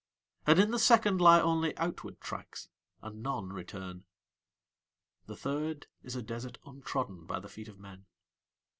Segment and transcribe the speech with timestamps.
[0.47, 2.69] And in the second lie only outward tracks,
[3.03, 4.05] and none return.
[5.27, 8.07] The third is a desert untrodden by the feet of men.